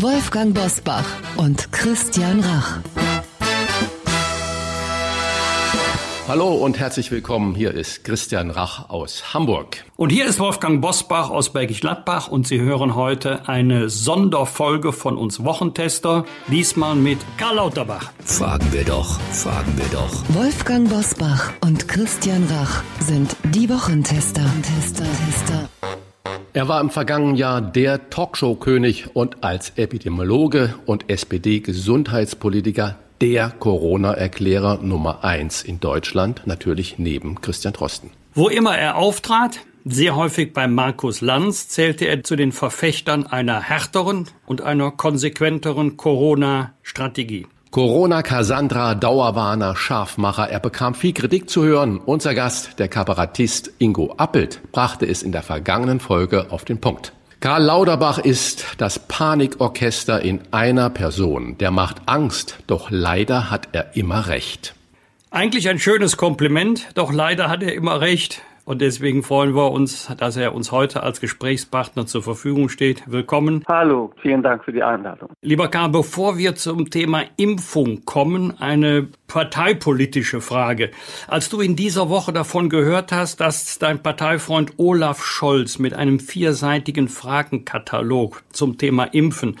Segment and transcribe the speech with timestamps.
[0.00, 1.04] Wolfgang Bosbach
[1.38, 2.78] und Christian Rach.
[6.28, 7.56] Hallo und herzlich willkommen.
[7.56, 9.84] Hier ist Christian Rach aus Hamburg.
[9.96, 15.16] Und hier ist Wolfgang Bosbach aus Bergisch Gladbach und Sie hören heute eine Sonderfolge von
[15.16, 18.12] uns Wochentester, diesmal mit Karl Lauterbach.
[18.24, 20.22] Fragen wir doch, fragen wir doch.
[20.28, 24.44] Wolfgang Bosbach und Christian Rach sind die Wochentester.
[24.62, 25.68] Tester, Tester.
[26.52, 35.24] Er war im vergangenen Jahr der Talkshow-König und als Epidemiologe und SPD-Gesundheitspolitiker der Corona-Erklärer Nummer
[35.24, 38.10] eins in Deutschland, natürlich neben Christian Drosten.
[38.34, 43.60] Wo immer er auftrat, sehr häufig bei Markus Lanz, zählte er zu den Verfechtern einer
[43.60, 47.46] härteren und einer konsequenteren Corona-Strategie.
[47.70, 50.48] Corona Cassandra, Dauerwarner, Scharfmacher.
[50.48, 51.98] Er bekam viel Kritik zu hören.
[51.98, 57.12] Unser Gast, der Kabarettist Ingo Appelt, brachte es in der vergangenen Folge auf den Punkt.
[57.40, 61.58] Karl Lauterbach ist das Panikorchester in einer Person.
[61.58, 64.74] Der macht Angst, doch leider hat er immer recht.
[65.30, 68.40] Eigentlich ein schönes Kompliment, doch leider hat er immer recht.
[68.68, 73.02] Und deswegen freuen wir uns, dass er uns heute als Gesprächspartner zur Verfügung steht.
[73.06, 73.64] Willkommen.
[73.66, 75.30] Hallo, vielen Dank für die Einladung.
[75.40, 80.90] Lieber Karl, bevor wir zum Thema Impfung kommen, eine parteipolitische Frage.
[81.28, 86.20] Als du in dieser Woche davon gehört hast, dass dein Parteifreund Olaf Scholz mit einem
[86.20, 89.56] vierseitigen Fragenkatalog zum Thema Impfen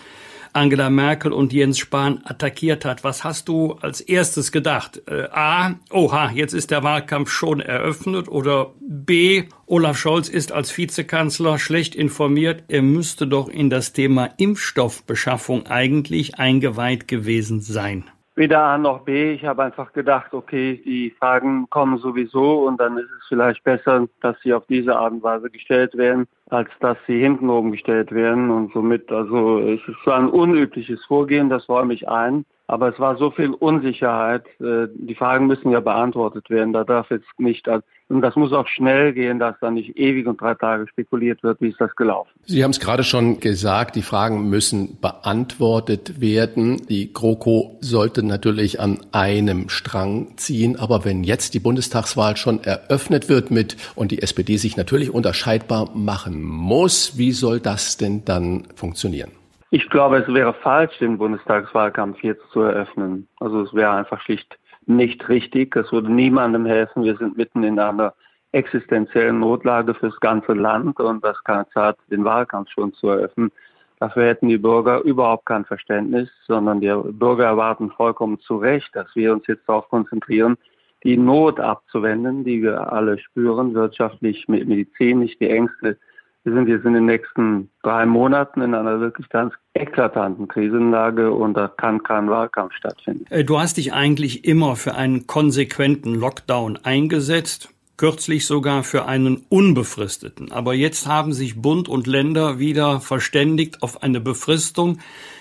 [0.58, 3.04] Angela Merkel und Jens Spahn attackiert hat.
[3.04, 5.00] Was hast du als erstes gedacht?
[5.06, 10.76] Äh, A, oha, jetzt ist der Wahlkampf schon eröffnet oder B, Olaf Scholz ist als
[10.76, 18.04] Vizekanzler schlecht informiert, er müsste doch in das Thema Impfstoffbeschaffung eigentlich eingeweiht gewesen sein.
[18.34, 19.32] Weder A noch B.
[19.32, 24.08] Ich habe einfach gedacht, okay, die Fragen kommen sowieso und dann ist es vielleicht besser,
[24.20, 28.12] dass sie auf diese Art und Weise gestellt werden, als dass sie hinten oben gestellt
[28.12, 28.50] werden.
[28.50, 32.44] Und somit, also es ist zwar ein unübliches Vorgehen, das räume ich ein.
[32.70, 34.44] Aber es war so viel Unsicherheit.
[34.60, 36.74] Äh, die Fragen müssen ja beantwortet werden.
[36.74, 37.66] Da darf jetzt nicht,
[38.08, 41.62] und das muss auch schnell gehen, dass da nicht ewig und drei Tage spekuliert wird,
[41.62, 42.30] wie ist das gelaufen.
[42.44, 46.86] Sie haben es gerade schon gesagt, die Fragen müssen beantwortet werden.
[46.88, 50.78] Die GroKo sollte natürlich an einem Strang ziehen.
[50.78, 55.90] Aber wenn jetzt die Bundestagswahl schon eröffnet wird mit und die SPD sich natürlich unterscheidbar
[55.94, 59.37] machen muss, wie soll das denn dann funktionieren?
[59.70, 63.28] Ich glaube, es wäre falsch, den Bundestagswahlkampf jetzt zu eröffnen.
[63.38, 65.76] Also es wäre einfach schlicht nicht richtig.
[65.76, 67.04] Es würde niemandem helfen.
[67.04, 68.14] Wir sind mitten in einer
[68.52, 73.52] existenziellen Notlage fürs ganze Land und das keine Zeit, den Wahlkampf schon zu eröffnen.
[74.00, 79.14] Dafür hätten die Bürger überhaupt kein Verständnis, sondern die Bürger erwarten vollkommen zu Recht, dass
[79.14, 80.56] wir uns jetzt darauf konzentrieren,
[81.04, 85.98] die Not abzuwenden, die wir alle spüren, wirtschaftlich, medizinisch, die Ängste,
[86.44, 91.54] wir sind jetzt in den nächsten drei Monaten in einer wirklich ganz eklatanten Krisenlage und
[91.54, 93.26] da kann kein Wahlkampf stattfinden.
[93.30, 99.44] Äh, du hast dich eigentlich immer für einen konsequenten Lockdown eingesetzt kürzlich sogar für einen
[99.48, 100.52] unbefristeten.
[100.52, 104.98] Aber jetzt haben sich Bund und Länder wieder verständigt auf eine Befristung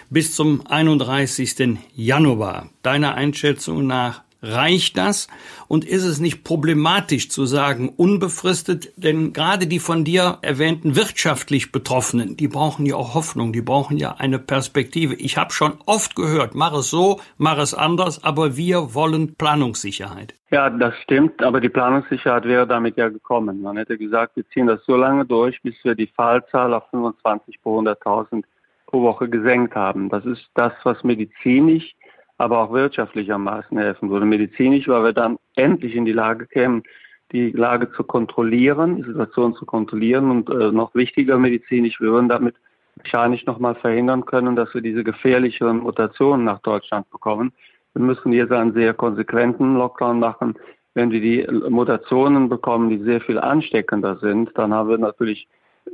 [0.09, 1.77] bis zum 31.
[1.93, 2.69] Januar.
[2.81, 5.27] Deiner Einschätzung nach Reicht das?
[5.67, 8.93] Und ist es nicht problematisch zu sagen, unbefristet?
[8.95, 13.97] Denn gerade die von dir erwähnten wirtschaftlich Betroffenen, die brauchen ja auch Hoffnung, die brauchen
[13.97, 15.15] ja eine Perspektive.
[15.15, 20.35] Ich habe schon oft gehört, mach es so, mach es anders, aber wir wollen Planungssicherheit.
[20.51, 23.61] Ja, das stimmt, aber die Planungssicherheit wäre damit ja gekommen.
[23.61, 27.61] Man hätte gesagt, wir ziehen das so lange durch, bis wir die Fallzahl auf 25
[27.61, 28.43] pro 100.000
[28.85, 30.09] pro Woche gesenkt haben.
[30.09, 31.95] Das ist das, was medizinisch
[32.37, 34.25] aber auch wirtschaftlich am meisten helfen würde.
[34.25, 36.83] Medizinisch, weil wir dann endlich in die Lage kämen,
[37.31, 42.29] die Lage zu kontrollieren, die Situation zu kontrollieren und äh, noch wichtiger medizinisch, wir würden
[42.29, 42.55] damit
[42.95, 47.51] wahrscheinlich nochmal verhindern können, dass wir diese gefährlicheren Mutationen nach Deutschland bekommen.
[47.93, 50.55] Wir müssen jetzt einen sehr konsequenten Lockdown machen.
[50.93, 55.47] Wenn wir die Mutationen bekommen, die sehr viel ansteckender sind, dann haben wir natürlich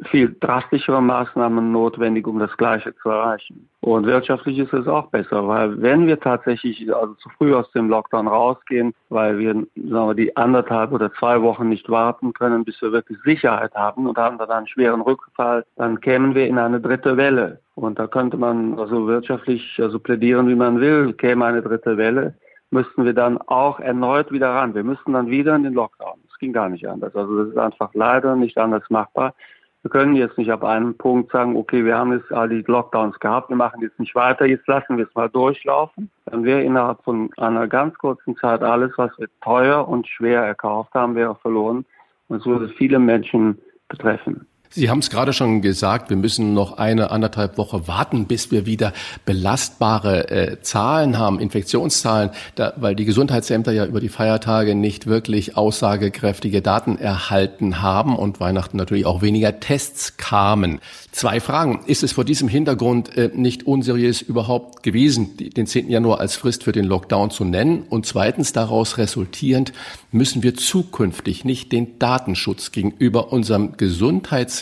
[0.09, 3.69] viel drastischere Maßnahmen notwendig, um das Gleiche zu erreichen.
[3.81, 7.89] Und wirtschaftlich ist es auch besser, weil wenn wir tatsächlich also zu früh aus dem
[7.89, 9.67] Lockdown rausgehen, weil wir, sagen
[10.07, 14.17] wir die anderthalb oder zwei Wochen nicht warten können, bis wir wirklich Sicherheit haben und
[14.17, 17.59] haben dann einen schweren Rückfall, dann kämen wir in eine dritte Welle.
[17.75, 22.35] Und da könnte man also wirtschaftlich also plädieren, wie man will, käme eine dritte Welle
[22.73, 24.75] müssten wir dann auch erneut wieder ran.
[24.75, 26.19] Wir müssten dann wieder in den Lockdown.
[26.27, 27.15] Das ging gar nicht anders.
[27.15, 29.33] Also das ist einfach leider nicht anders machbar.
[29.83, 33.19] Wir können jetzt nicht ab einem Punkt sagen, okay, wir haben jetzt all die Lockdowns
[33.19, 36.09] gehabt, wir machen jetzt nicht weiter, jetzt lassen wir es mal durchlaufen.
[36.25, 40.93] Dann wäre innerhalb von einer ganz kurzen Zeit alles, was wir teuer und schwer erkauft
[40.93, 41.85] haben, wäre verloren.
[42.29, 43.59] Und es würde viele Menschen
[43.89, 44.47] betreffen.
[44.75, 48.65] Sie haben es gerade schon gesagt, wir müssen noch eine anderthalb Woche warten, bis wir
[48.65, 48.91] wieder
[49.23, 55.55] belastbare äh, Zahlen haben, Infektionszahlen, da, weil die Gesundheitsämter ja über die Feiertage nicht wirklich
[55.55, 60.79] aussagekräftige Daten erhalten haben und Weihnachten natürlich auch weniger Tests kamen.
[61.11, 61.81] Zwei Fragen.
[61.85, 65.87] Ist es vor diesem Hintergrund äh, nicht unseriös überhaupt gewesen, den 10.
[65.87, 67.83] Januar als Frist für den Lockdown zu nennen?
[67.87, 69.71] Und zweitens daraus resultierend,
[70.11, 73.77] müssen wir zukünftig nicht den Datenschutz gegenüber unserem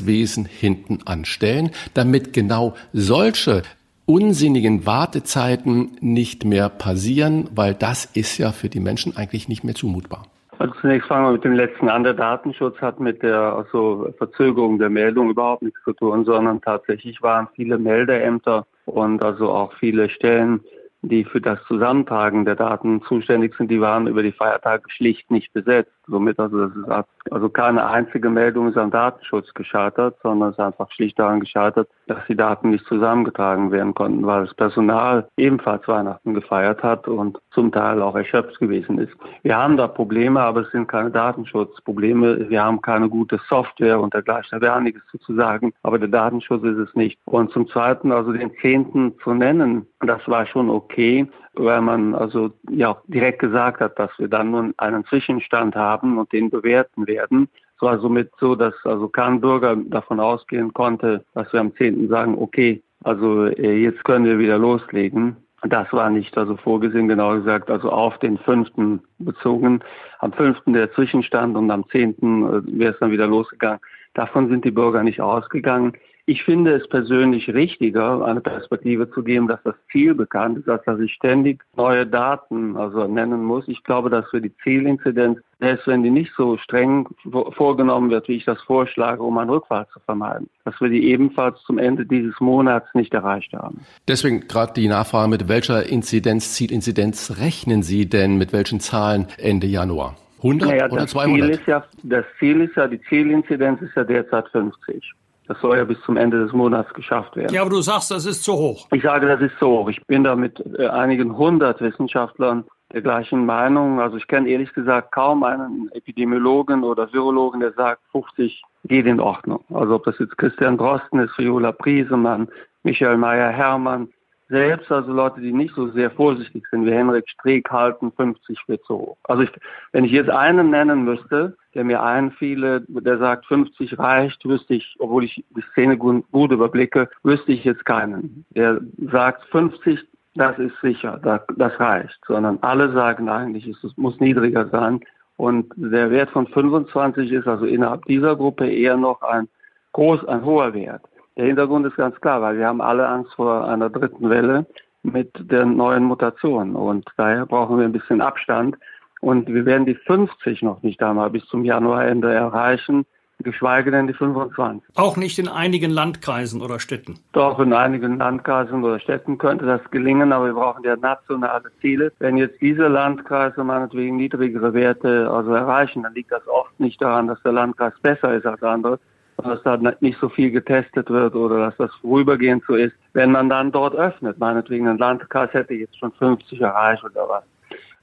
[0.02, 3.64] Gesundheitswesen hinten anstellen, damit genau solche
[4.06, 9.76] unsinnigen Wartezeiten nicht mehr passieren, weil das ist ja für die Menschen eigentlich nicht mehr
[9.76, 10.24] zumutbar.
[10.58, 12.04] Also zunächst fangen wir mit dem letzten an.
[12.04, 17.22] Der Datenschutz hat mit der also Verzögerung der Meldung überhaupt nichts zu tun, sondern tatsächlich
[17.22, 20.62] waren viele Meldeämter und also auch viele Stellen
[21.04, 25.52] die für das Zusammentragen der Daten zuständig sind, die waren über die Feiertage schlicht nicht
[25.52, 25.92] besetzt.
[26.12, 30.64] Somit also das ist also keine einzige Meldung ist am Datenschutz gescheitert, sondern es ist
[30.64, 35.88] einfach schlicht daran gescheitert, dass die Daten nicht zusammengetragen werden konnten, weil das Personal ebenfalls
[35.88, 39.14] Weihnachten gefeiert hat und zum Teil auch erschöpft gewesen ist.
[39.44, 42.50] Wir haben da Probleme, aber es sind keine Datenschutzprobleme.
[42.50, 44.50] Wir haben keine gute Software und dergleichen.
[44.52, 47.18] Da wäre einiges zu sagen, aber der Datenschutz ist es nicht.
[47.26, 52.52] Und zum Zweiten, also den Zehnten zu nennen, das war schon okay, weil man also
[52.70, 57.50] ja direkt gesagt hat, dass wir dann nun einen Zwischenstand haben und den bewerten werden.
[57.76, 62.08] Es war somit so, dass also kein Bürger davon ausgehen konnte, dass wir am 10.
[62.10, 65.36] sagen, okay, also äh, jetzt können wir wieder loslegen.
[65.64, 69.00] Das war nicht also vorgesehen, genau gesagt, also auf den 5.
[69.20, 69.82] bezogen.
[70.20, 70.62] Am 5.
[70.68, 72.10] der Zwischenstand und am 10.
[72.10, 73.80] Äh, wäre es dann wieder losgegangen.
[74.14, 75.94] Davon sind die Bürger nicht ausgegangen.
[76.26, 80.84] Ich finde es persönlich richtiger, eine Perspektive zu geben, dass das Ziel bekannt ist, als
[80.86, 83.68] dass ich ständig neue Daten also nennen muss.
[83.68, 87.08] Ich glaube, dass für die Zielinzidenz, selbst wenn die nicht so streng
[87.54, 91.60] vorgenommen wird, wie ich das vorschlage, um einen Rückfall zu vermeiden, dass wir die ebenfalls
[91.64, 93.82] zum Ende dieses Monats nicht erreicht haben.
[94.08, 99.68] Deswegen gerade die Nachfrage, mit welcher Inzidenz, Zielinzidenz rechnen Sie denn, mit welchen Zahlen Ende
[99.68, 100.16] Januar?
[100.38, 101.42] 100 naja, oder 200?
[101.42, 105.14] Ziel ist ja, das Ziel ist ja, die Zielinzidenz ist ja derzeit 50.
[105.52, 107.54] Das soll ja bis zum Ende des Monats geschafft werden.
[107.54, 108.88] Ja, aber du sagst, das ist zu hoch.
[108.94, 109.90] Ich sage, das ist zu hoch.
[109.90, 112.64] Ich bin da mit äh, einigen hundert Wissenschaftlern
[112.94, 114.00] der gleichen Meinung.
[114.00, 119.20] Also ich kenne ehrlich gesagt kaum einen Epidemiologen oder Virologen, der sagt, 50 geht in
[119.20, 119.62] Ordnung.
[119.74, 122.48] Also ob das jetzt Christian Drosten ist, Viola Priesemann,
[122.84, 124.08] Michael Meyer-Hermann,
[124.52, 128.82] selbst also Leute, die nicht so sehr vorsichtig sind wie Henrik Streeck, halten 50 für
[128.82, 129.18] zu hoch.
[129.24, 129.52] Also ich,
[129.94, 134.96] wenn ich jetzt einen nennen müsste, der mir einfiele, der sagt 50 reicht, wüsste ich,
[135.00, 138.46] obwohl ich die Szene gut, gut überblicke, wüsste ich jetzt keinen.
[138.50, 140.00] Der sagt 50,
[140.36, 142.20] das ist sicher, das, das reicht.
[142.28, 145.00] Sondern alle sagen eigentlich, es muss niedriger sein.
[145.38, 149.48] Und der Wert von 25 ist also innerhalb dieser Gruppe eher noch ein
[149.94, 151.04] groß, ein hoher Wert.
[151.38, 154.66] Der Hintergrund ist ganz klar, weil wir haben alle Angst vor einer dritten Welle
[155.04, 156.76] mit der neuen Mutation.
[156.76, 158.78] Und daher brauchen wir ein bisschen Abstand.
[159.22, 163.06] Und wir werden die 50 noch nicht einmal bis zum Januarende erreichen,
[163.44, 164.84] geschweige denn die 25.
[164.96, 167.20] Auch nicht in einigen Landkreisen oder Städten?
[167.32, 172.12] Doch, in einigen Landkreisen oder Städten könnte das gelingen, aber wir brauchen ja nationale Ziele.
[172.20, 177.28] Wenn jetzt diese Landkreise meinetwegen niedrigere Werte also erreichen, dann liegt das oft nicht daran,
[177.28, 179.00] dass der Landkreis besser ist als andere,
[179.38, 182.94] dass da nicht so viel getestet wird oder dass das vorübergehend so ist.
[183.14, 187.44] Wenn man dann dort öffnet, meinetwegen ein Landkreis hätte jetzt schon 50 erreicht oder was,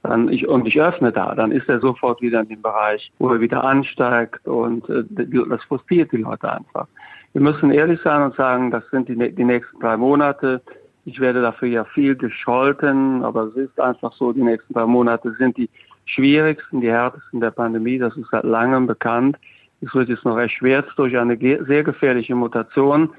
[0.03, 3.29] dann ich, und ich öffne da, dann ist er sofort wieder in dem Bereich, wo
[3.29, 6.87] er wieder ansteigt und äh, das frustriert die Leute einfach.
[7.33, 10.61] Wir müssen ehrlich sein und sagen, das sind die, die nächsten drei Monate.
[11.05, 15.33] Ich werde dafür ja viel gescholten, aber es ist einfach so, die nächsten drei Monate
[15.37, 15.69] sind die
[16.05, 17.99] schwierigsten, die härtesten der Pandemie.
[17.99, 19.37] Das ist seit langem bekannt.
[19.81, 23.09] Es wird jetzt noch erschwert durch eine sehr gefährliche Mutation,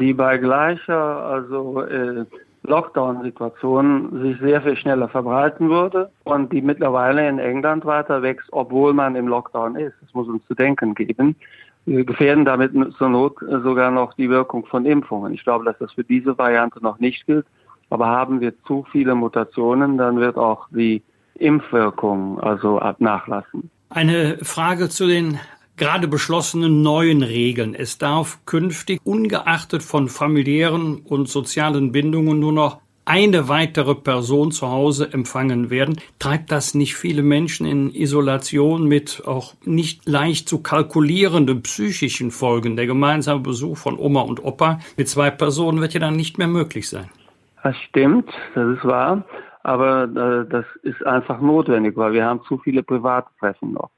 [0.00, 2.24] die bei gleicher also äh,
[2.64, 8.92] Lockdown-Situation sich sehr viel schneller verbreiten würde und die mittlerweile in England weiter wächst, obwohl
[8.92, 9.94] man im Lockdown ist.
[10.00, 11.36] Das muss uns zu denken geben.
[11.86, 15.32] Wir gefährden damit zur Not sogar noch die Wirkung von Impfungen.
[15.32, 17.46] Ich glaube, dass das für diese Variante noch nicht gilt.
[17.90, 21.02] Aber haben wir zu viele Mutationen, dann wird auch die
[21.36, 23.70] Impfwirkung also nachlassen.
[23.88, 25.38] Eine Frage zu den
[25.78, 27.74] gerade beschlossenen neuen Regeln.
[27.74, 34.68] Es darf künftig ungeachtet von familiären und sozialen Bindungen nur noch eine weitere Person zu
[34.68, 40.62] Hause empfangen werden, treibt das nicht viele Menschen in Isolation mit auch nicht leicht zu
[40.62, 42.76] kalkulierenden psychischen Folgen.
[42.76, 46.48] Der gemeinsame Besuch von Oma und Opa mit zwei Personen wird ja dann nicht mehr
[46.48, 47.08] möglich sein.
[47.62, 49.24] Das stimmt, das ist wahr,
[49.62, 53.90] aber äh, das ist einfach notwendig, weil wir haben zu viele Privattreffen noch.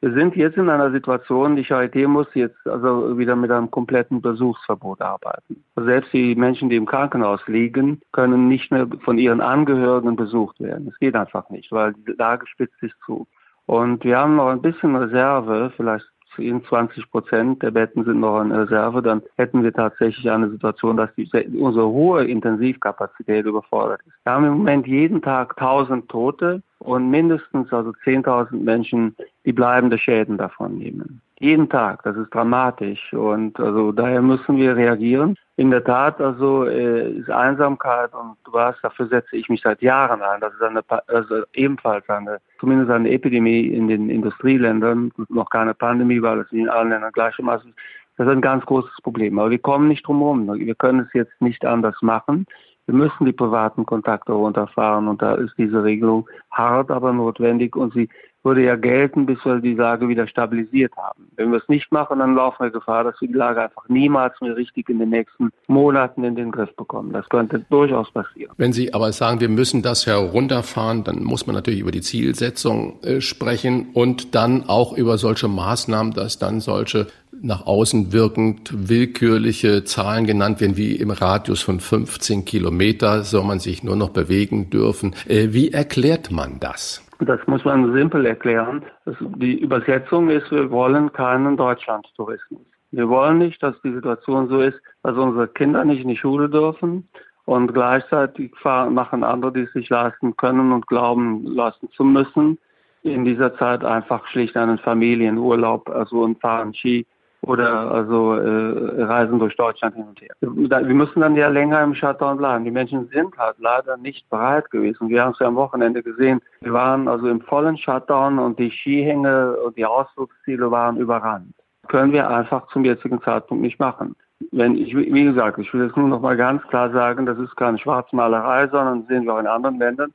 [0.00, 4.20] Wir sind jetzt in einer Situation, die Charité muss jetzt also wieder mit einem kompletten
[4.20, 5.64] Besuchsverbot arbeiten.
[5.76, 10.88] Selbst die Menschen, die im Krankenhaus liegen, können nicht mehr von ihren Angehörigen besucht werden.
[10.88, 13.26] Es geht einfach nicht, weil die Lage spitzt sich zu.
[13.66, 16.06] Und wir haben noch ein bisschen Reserve, vielleicht
[16.36, 20.96] 10, 20 Prozent der Betten sind noch in Reserve, dann hätten wir tatsächlich eine Situation,
[20.96, 21.28] dass die,
[21.58, 24.14] unsere hohe Intensivkapazität überfordert ist.
[24.24, 29.98] Wir haben im Moment jeden Tag 1000 Tote und mindestens also 10.000 Menschen, die bleibende
[29.98, 31.20] Schäden davon nehmen.
[31.38, 35.36] Jeden Tag, das ist dramatisch und also daher müssen wir reagieren.
[35.56, 39.82] In der Tat, also äh, ist Einsamkeit und du weißt, dafür setze ich mich seit
[39.82, 40.40] Jahren ein.
[40.40, 46.22] Das ist eine, also ebenfalls eine, zumindest eine Epidemie in den Industrieländern, noch keine Pandemie,
[46.22, 47.74] weil es in allen Ländern gleichermaßen.
[48.16, 49.38] Das ist ein ganz großes Problem.
[49.38, 50.58] Aber wir kommen nicht drum herum.
[50.58, 52.46] Wir können es jetzt nicht anders machen.
[52.86, 57.92] Wir müssen die privaten Kontakte runterfahren und da ist diese Regelung hart, aber notwendig und
[57.94, 58.08] sie
[58.46, 61.26] würde ja gelten, bis wir die Lage wieder stabilisiert haben.
[61.36, 64.40] Wenn wir es nicht machen, dann laufen wir Gefahr, dass wir die Lage einfach niemals
[64.40, 67.12] mehr richtig in den nächsten Monaten in den Griff bekommen.
[67.12, 68.54] Das könnte durchaus passieren.
[68.56, 73.02] Wenn Sie aber sagen, wir müssen das herunterfahren, dann muss man natürlich über die Zielsetzung
[73.02, 77.08] äh, sprechen und dann auch über solche Maßnahmen, dass dann solche
[77.42, 83.58] nach außen wirkend willkürliche Zahlen genannt werden, wie im Radius von 15 Kilometer soll man
[83.58, 85.14] sich nur noch bewegen dürfen.
[85.26, 87.05] Äh, wie erklärt man das?
[87.20, 88.84] Das muss man simpel erklären.
[89.20, 92.60] Die Übersetzung ist, wir wollen keinen Deutschlandtourismus.
[92.90, 96.48] Wir wollen nicht, dass die Situation so ist, dass unsere Kinder nicht in die Schule
[96.48, 97.08] dürfen
[97.46, 102.58] und gleichzeitig machen andere, die es sich leisten können und glauben, leisten zu müssen,
[103.02, 107.06] in dieser Zeit einfach schlicht einen Familienurlaub, also und fahren Ski
[107.46, 110.34] oder also äh, reisen durch Deutschland hin und her.
[110.40, 112.64] Wir müssen dann ja länger im Shutdown bleiben.
[112.64, 115.08] Die Menschen sind halt leider nicht bereit gewesen.
[115.08, 116.40] Wir haben es ja am Wochenende gesehen.
[116.60, 121.54] Wir waren also im vollen Shutdown und die Skihänge und die Ausflugsziele waren überrannt.
[121.86, 124.16] Können wir einfach zum jetzigen Zeitpunkt nicht machen.
[124.50, 127.56] Wenn ich, wie gesagt, ich will jetzt nur noch mal ganz klar sagen, das ist
[127.56, 130.12] keine Schwarzmalerei, sondern sehen wir auch in anderen Ländern.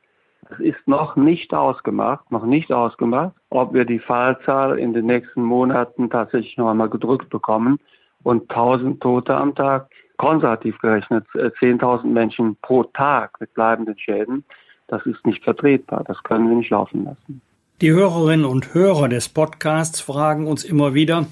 [0.51, 5.43] Es ist noch nicht ausgemacht, noch nicht ausgemacht, ob wir die Fallzahl in den nächsten
[5.43, 7.79] Monaten tatsächlich noch einmal gedrückt bekommen
[8.23, 14.43] und 1000 Tote am Tag, konservativ gerechnet 10.000 äh, Menschen pro Tag mit bleibenden Schäden.
[14.87, 16.03] Das ist nicht vertretbar.
[16.05, 17.41] Das können wir nicht laufen lassen.
[17.81, 21.25] Die Hörerinnen und Hörer des Podcasts fragen uns immer wieder,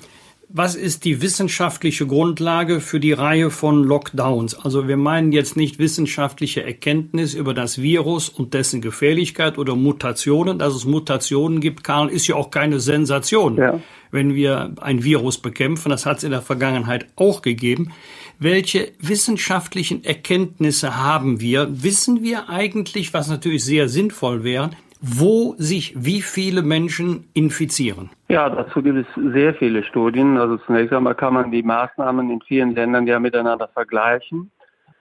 [0.52, 4.56] was ist die wissenschaftliche Grundlage für die Reihe von Lockdowns?
[4.56, 10.58] Also wir meinen jetzt nicht wissenschaftliche Erkenntnis über das Virus und dessen Gefährlichkeit oder Mutationen.
[10.58, 13.80] Dass es Mutationen gibt, Karl, ist ja auch keine Sensation, ja.
[14.10, 15.90] wenn wir ein Virus bekämpfen.
[15.90, 17.92] Das hat es in der Vergangenheit auch gegeben.
[18.40, 21.84] Welche wissenschaftlichen Erkenntnisse haben wir?
[21.84, 28.10] Wissen wir eigentlich, was natürlich sehr sinnvoll wäre, wo sich wie viele Menschen infizieren?
[28.28, 30.38] Ja, dazu gibt es sehr viele Studien.
[30.38, 34.52] Also zunächst einmal kann man die Maßnahmen in vielen Ländern ja miteinander vergleichen.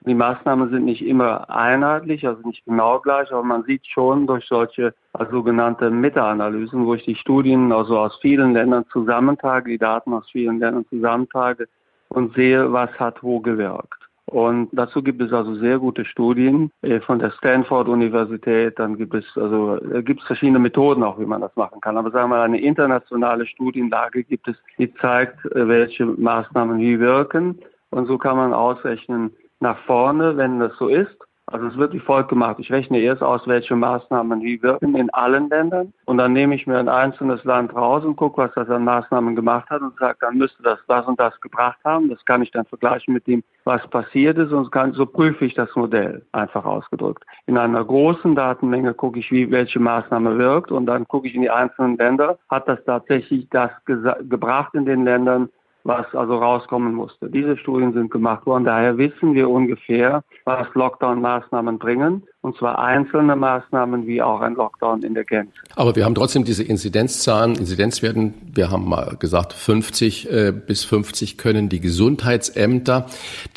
[0.05, 4.45] Die Maßnahmen sind nicht immer einheitlich, also nicht genau gleich, aber man sieht schon durch
[4.47, 10.13] solche also sogenannte Meta-Analysen, wo ich die Studien also aus vielen Ländern zusammentrage, die Daten
[10.13, 11.67] aus vielen Ländern zusammentrage
[12.07, 13.98] und sehe, was hat wo gewirkt.
[14.29, 18.77] Und dazu gibt es also sehr gute Studien äh, von der Stanford-Universität.
[18.77, 21.97] Dann gibt es also gibt es verschiedene Methoden auch, wie man das machen kann.
[21.97, 26.99] Aber sagen wir mal, eine internationale Studienlage gibt es, die zeigt, äh, welche Maßnahmen wie
[26.99, 27.59] wirken.
[27.89, 31.17] Und so kann man ausrechnen nach vorne, wenn das so ist,
[31.51, 32.57] also es wird wie folgt gemacht.
[32.59, 35.93] Ich rechne erst aus, welche Maßnahmen wie wirken in allen Ländern.
[36.05, 39.35] Und dann nehme ich mir ein einzelnes Land raus und gucke, was das an Maßnahmen
[39.35, 42.09] gemacht hat und sage, dann müsste das das und das gebracht haben.
[42.09, 44.51] Das kann ich dann vergleichen mit dem, was passiert ist.
[44.51, 47.23] Und kann, so prüfe ich das Modell, einfach ausgedrückt.
[47.45, 50.71] In einer großen Datenmenge gucke ich, wie welche Maßnahme wirkt.
[50.71, 52.37] Und dann gucke ich in die einzelnen Länder.
[52.49, 55.49] Hat das tatsächlich das gebracht in den Ländern,
[55.83, 57.29] was also rauskommen musste.
[57.29, 58.65] Diese Studien sind gemacht worden.
[58.65, 62.23] Daher wissen wir ungefähr, was Lockdown-Maßnahmen bringen.
[62.41, 65.51] Und zwar einzelne Maßnahmen wie auch ein Lockdown in der Gänze.
[65.75, 68.33] Aber wir haben trotzdem diese Inzidenzzahlen, Inzidenzwerten.
[68.53, 73.07] Wir haben mal gesagt, 50 äh, bis 50 können die Gesundheitsämter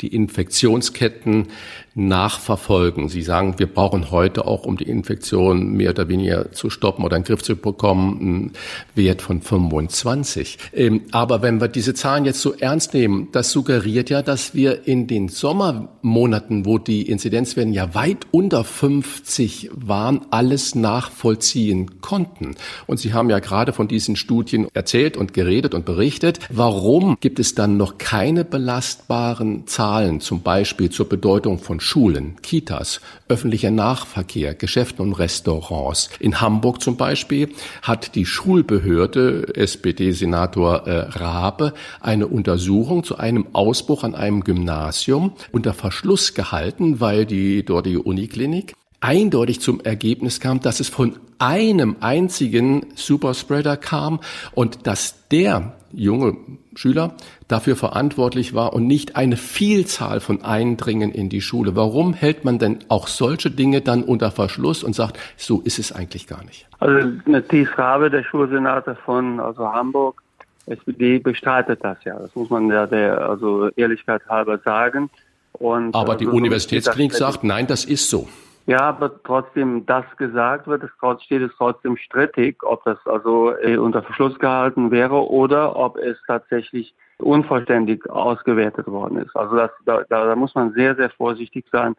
[0.01, 1.47] die Infektionsketten
[1.95, 3.07] nachverfolgen.
[3.07, 7.15] Sie sagen, wir brauchen heute auch, um die Infektion mehr oder weniger zu stoppen oder
[7.17, 8.51] in den Griff zu bekommen, einen
[8.95, 10.57] Wert von 25.
[10.73, 14.87] Ähm, aber wenn wir diese Zahlen jetzt so ernst nehmen, das suggeriert ja, dass wir
[14.87, 22.55] in den Sommermonaten, wo die Inzidenzwerte ja weit unter 50 waren, alles nachvollziehen konnten.
[22.87, 26.39] Und Sie haben ja gerade von diesen Studien erzählt und geredet und berichtet.
[26.49, 32.99] Warum gibt es dann noch keine belastbaren Zahlen, zum Beispiel zur Bedeutung von Schulen, Kitas,
[33.27, 36.09] öffentlicher Nahverkehr, Geschäften und Restaurants?
[36.19, 37.49] In Hamburg zum Beispiel
[37.83, 45.73] hat die Schulbehörde, SPD-Senator äh, Rabe, eine Untersuchung zu einem Ausbruch an einem Gymnasium unter
[45.73, 48.62] Verschluss gehalten, weil die dortige Uniklinik
[49.03, 54.21] eindeutig zum Ergebnis kam, dass es von einem einzigen Superspreader kam
[54.53, 56.37] und dass der junge
[56.73, 57.13] Schüler
[57.47, 61.75] dafür verantwortlich war und nicht eine Vielzahl von Eindringen in die Schule.
[61.75, 65.91] Warum hält man denn auch solche Dinge dann unter Verschluss und sagt, so ist es
[65.91, 66.67] eigentlich gar nicht?
[66.79, 67.09] Also
[67.49, 70.23] Thies Rabe, der Schulsenator von also Hamburg,
[70.65, 72.17] SPD bestreitet das ja.
[72.17, 75.09] Das muss man ja der also Ehrlichkeit halber sagen.
[75.51, 78.27] Und, Aber die also, Universitätsklinik sagt, nein, das ist so.
[78.65, 83.75] Ja, aber trotzdem, das gesagt wird, es steht es trotzdem strittig, ob das also äh,
[83.75, 89.35] unter Verschluss gehalten wäre oder ob es tatsächlich unvollständig ausgewertet worden ist.
[89.35, 91.95] Also das, da, da muss man sehr, sehr vorsichtig sein.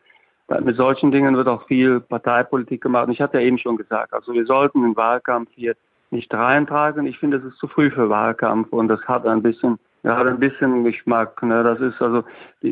[0.61, 3.07] Mit solchen Dingen wird auch viel Parteipolitik gemacht.
[3.07, 5.75] Und ich hatte ja eben schon gesagt, also wir sollten den Wahlkampf hier
[6.11, 7.07] nicht reintragen.
[7.07, 10.27] Ich finde, es ist zu früh für Wahlkampf und das hat ein bisschen ja, hat
[10.27, 11.43] ein bisschen Geschmack.
[11.43, 11.65] Ne?
[11.65, 12.23] Das ist also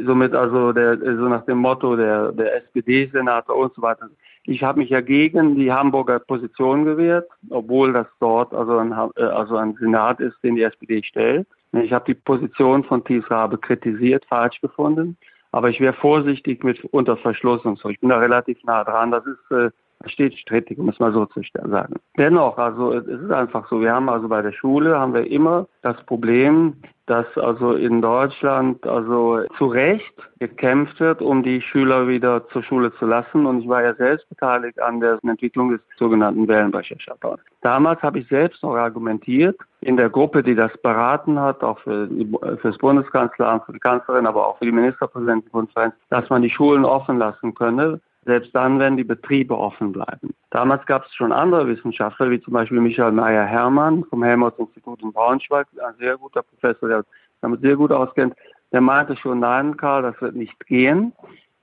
[0.05, 4.09] somit also der so nach dem Motto der der SPD-Senator und so weiter.
[4.45, 9.57] Ich habe mich ja gegen die Hamburger Position gewehrt, obwohl das dort also ein also
[9.57, 11.47] ein Senat ist, den die SPD stellt.
[11.73, 15.17] Ich habe die Position von Thies Rabe kritisiert, falsch gefunden.
[15.53, 17.89] Aber ich wäre vorsichtig mit Unterverschluss und so.
[17.89, 19.11] Ich bin da relativ nah dran.
[19.11, 19.71] Das ist äh,
[20.09, 21.95] steht strittig, es mal so zu sagen.
[22.19, 25.67] Dennoch, also es ist einfach so, wir haben also bei der Schule haben wir immer
[25.83, 26.75] das Problem,
[27.07, 32.93] dass also in Deutschland also zu Recht gekämpft wird, um die Schüler wieder zur Schule
[32.95, 33.45] zu lassen.
[33.45, 37.41] Und ich war ja selbst beteiligt an der Entwicklung des sogenannten Wellenbrecher Shutdowns.
[37.61, 42.07] Damals habe ich selbst noch argumentiert, in der Gruppe, die das beraten hat, auch für,
[42.07, 46.51] die, für das Bundeskanzleramt, für die Kanzlerin, aber auch für die Ministerpräsidentenkonferenz, dass man die
[46.51, 50.35] Schulen offen lassen könne, selbst dann, wenn die Betriebe offen bleiben.
[50.51, 55.67] Damals gab es schon andere Wissenschaftler, wie zum Beispiel Michael Meyer-Hermann vom Helmholtz-Institut in Braunschweig,
[55.85, 57.05] ein sehr guter Professor, der
[57.41, 58.35] damit sehr gut auskennt.
[58.71, 61.13] Der meinte schon, nein, Karl, das wird nicht gehen.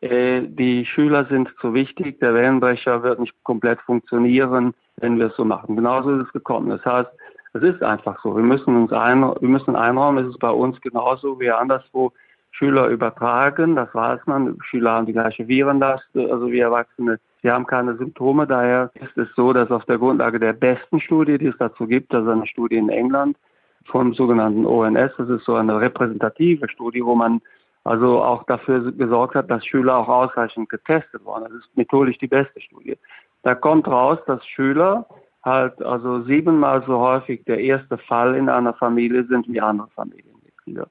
[0.01, 2.19] Äh, die Schüler sind zu wichtig.
[2.19, 5.75] Der Wellenbrecher wird nicht komplett funktionieren, wenn wir es so machen.
[5.75, 6.69] Genauso ist es gekommen.
[6.69, 7.09] Das heißt,
[7.53, 8.35] es ist einfach so.
[8.35, 10.25] Wir müssen uns ein, wir müssen einräumen.
[10.25, 12.11] Es ist bei uns genauso wie anderswo
[12.51, 13.75] Schüler übertragen.
[13.75, 14.57] Das weiß man.
[14.63, 17.19] Schüler haben die gleiche Virenlast, also wie Erwachsene.
[17.41, 18.47] Sie haben keine Symptome.
[18.47, 22.13] Daher ist es so, dass auf der Grundlage der besten Studie, die es dazu gibt,
[22.13, 23.37] also eine Studie in England
[23.85, 27.41] vom sogenannten ONS, das ist so eine repräsentative Studie, wo man
[27.83, 31.45] also auch dafür gesorgt hat, dass Schüler auch ausreichend getestet wurden.
[31.45, 32.97] Das ist methodisch die beste Studie.
[33.43, 35.07] Da kommt raus, dass Schüler
[35.43, 40.87] halt also siebenmal so häufig der erste Fall in einer Familie sind wie andere Familienmitglieder.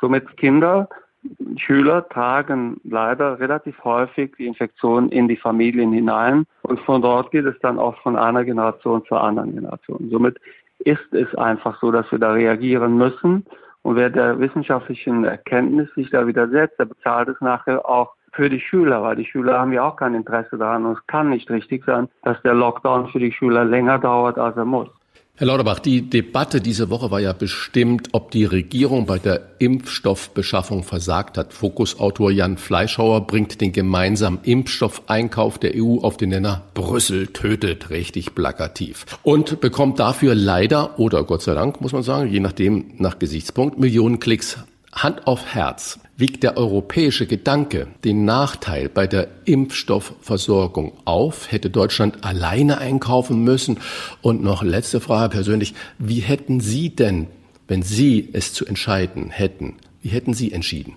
[0.00, 0.88] Somit Kinder,
[1.56, 7.44] Schüler tragen leider relativ häufig die Infektion in die Familien hinein und von dort geht
[7.44, 10.08] es dann auch von einer Generation zur anderen Generation.
[10.10, 10.38] Somit
[10.78, 13.44] ist es einfach so, dass wir da reagieren müssen.
[13.82, 18.60] Und wer der wissenschaftlichen Erkenntnis sich da widersetzt, der bezahlt es nachher auch für die
[18.60, 21.84] Schüler, weil die Schüler haben ja auch kein Interesse daran und es kann nicht richtig
[21.84, 24.88] sein, dass der Lockdown für die Schüler länger dauert, als er muss.
[25.40, 30.82] Herr Lauterbach, die Debatte diese Woche war ja bestimmt, ob die Regierung bei der Impfstoffbeschaffung
[30.82, 31.54] versagt hat.
[31.54, 38.34] Fokusautor Jan Fleischhauer bringt den gemeinsamen Impfstoffeinkauf der EU auf den Nenner Brüssel tötet, richtig
[38.34, 39.06] plakativ.
[39.22, 43.78] Und bekommt dafür leider, oder Gott sei Dank, muss man sagen, je nachdem nach Gesichtspunkt,
[43.78, 44.58] Millionen Klicks.
[44.92, 51.50] Hand auf Herz wiegt der europäische Gedanke den Nachteil bei der Impfstoffversorgung auf?
[51.50, 53.78] Hätte Deutschland alleine einkaufen müssen?
[54.22, 57.28] Und noch letzte Frage persönlich, wie hätten Sie denn,
[57.68, 60.94] wenn Sie es zu entscheiden hätten, wie hätten Sie entschieden?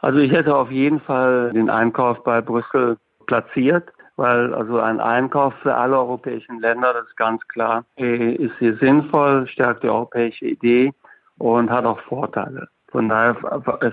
[0.00, 5.54] Also ich hätte auf jeden Fall den Einkauf bei Brüssel platziert, weil also ein Einkauf
[5.62, 10.44] für alle europäischen Länder, das ist ganz klar, äh, ist hier sinnvoll, stärkt die europäische
[10.46, 10.92] Idee
[11.38, 12.68] und hat auch Vorteile.
[12.94, 13.34] Von daher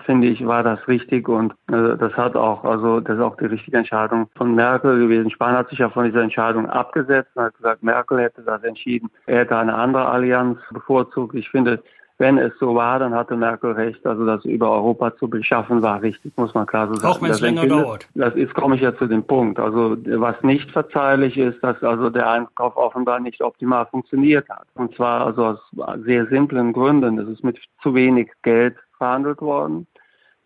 [0.06, 3.48] finde ich, war das richtig und äh, das hat auch, also das ist auch die
[3.48, 5.32] richtige Entscheidung von Merkel gewesen.
[5.32, 9.10] Spahn hat sich ja von dieser Entscheidung abgesetzt und hat gesagt, Merkel hätte das entschieden.
[9.26, 11.34] Er hätte eine andere Allianz bevorzugt.
[11.34, 11.82] Ich finde,
[12.20, 14.06] wenn es so war, dann hatte Merkel recht.
[14.06, 17.12] Also das über Europa zu beschaffen war richtig, muss man klar so sagen.
[17.12, 18.08] Auch wenn es länger dauert.
[18.14, 19.60] Das ist, komme ich ja zu dem Punkt.
[19.60, 24.68] Also was nicht verzeihlich ist, dass also der Einkauf offenbar nicht optimal funktioniert hat.
[24.76, 25.60] Und zwar also aus
[26.06, 27.18] sehr simplen Gründen.
[27.18, 29.88] Es ist mit zu wenig Geld verhandelt worden.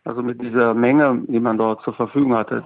[0.05, 2.63] Also mit dieser Menge, die man dort zur Verfügung hatte.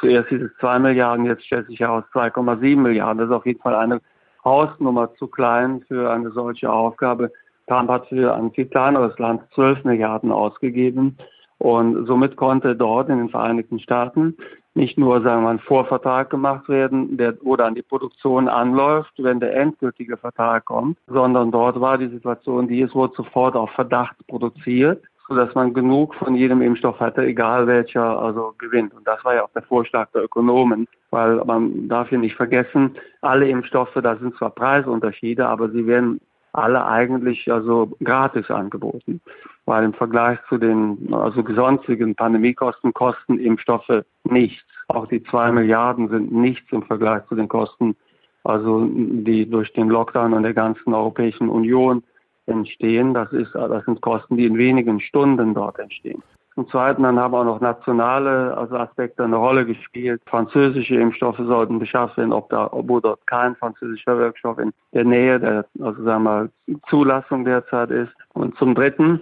[0.00, 3.18] Zuerst hieß es 2 Milliarden, jetzt stellt sich heraus 2,7 Milliarden.
[3.18, 4.00] Das ist auf jeden Fall eine
[4.44, 7.32] Hausnummer zu klein für eine solche Aufgabe.
[7.66, 11.18] Trump hat für ein viel kleineres Land 12 Milliarden ausgegeben.
[11.58, 14.36] Und somit konnte dort in den Vereinigten Staaten
[14.74, 19.40] nicht nur, sagen wir, ein Vorvertrag gemacht werden, der, wo dann die Produktion anläuft, wenn
[19.40, 24.16] der endgültige Vertrag kommt, sondern dort war die Situation, die es wurde sofort auf Verdacht
[24.28, 28.94] produziert sodass man genug von jedem Impfstoff hatte, egal welcher also gewinnt.
[28.94, 32.96] Und das war ja auch der Vorschlag der Ökonomen, weil man darf hier nicht vergessen,
[33.22, 36.20] alle Impfstoffe, da sind zwar Preisunterschiede, aber sie werden
[36.52, 39.20] alle eigentlich also gratis angeboten,
[39.66, 44.64] weil im Vergleich zu den also sonstigen Pandemiekosten kosten Impfstoffe nichts.
[44.88, 47.96] Auch die zwei Milliarden sind nichts im Vergleich zu den Kosten,
[48.44, 52.02] also die durch den Lockdown und der ganzen Europäischen Union
[52.46, 53.14] entstehen.
[53.14, 56.22] Das, ist, das sind Kosten, die in wenigen Stunden dort entstehen.
[56.54, 60.22] Zum Zweiten dann haben auch noch nationale also Aspekte eine Rolle gespielt.
[60.26, 65.38] Französische Impfstoffe sollten beschafft werden, ob da, obwohl dort kein französischer Wirkstoff in der Nähe
[65.38, 66.50] der also sagen wir mal,
[66.88, 68.12] Zulassung derzeit ist.
[68.32, 69.20] Und zum Dritten,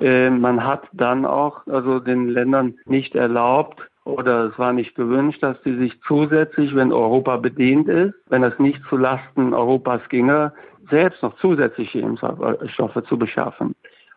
[0.00, 5.42] äh, man hat dann auch also den Ländern nicht erlaubt, oder es war nicht gewünscht,
[5.42, 10.52] dass sie sich zusätzlich, wenn Europa bedient ist, wenn es nicht zu Lasten Europas ginge,
[10.90, 13.74] selbst noch zusätzliche Impfstoffe zu beschaffen.